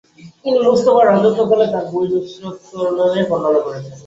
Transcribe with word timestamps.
তিনি 0.43 0.59
মুস্তফার 0.67 1.05
রাজত্বকালকে 1.07 1.67
তাঁর 1.73 1.85
বই 1.91 2.05
নুসরতনেমে 2.11 3.21
বর্ণনা 3.29 3.61
করেছেন। 3.65 3.95